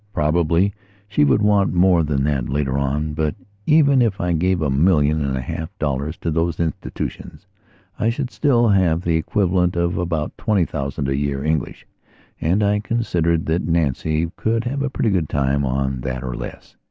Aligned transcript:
Probably 0.15 0.73
she 1.07 1.23
would 1.23 1.43
want 1.43 1.73
more 1.75 2.01
than 2.01 2.23
that 2.23 2.49
later 2.49 2.75
on. 2.75 3.13
But 3.13 3.35
even 3.67 4.01
if 4.01 4.19
I 4.19 4.33
gave 4.33 4.59
a 4.59 4.71
million 4.71 5.23
and 5.23 5.37
a 5.37 5.41
half 5.41 5.69
dollars 5.77 6.17
to 6.21 6.31
these 6.31 6.59
institutions 6.59 7.45
I 7.99 8.09
should 8.09 8.31
still 8.31 8.69
have 8.69 9.01
the 9.03 9.15
equivalent 9.15 9.75
of 9.75 9.99
about 9.99 10.35
twenty 10.39 10.65
thousand 10.65 11.07
a 11.07 11.15
year 11.15 11.43
English, 11.43 11.85
and 12.41 12.63
I 12.63 12.79
considered 12.79 13.45
that 13.45 13.67
Nancy 13.67 14.31
could 14.37 14.63
have 14.63 14.81
a 14.81 14.89
pretty 14.89 15.11
good 15.11 15.29
time 15.29 15.63
on 15.63 16.01
that 16.01 16.23
or 16.23 16.33
less. 16.35 16.75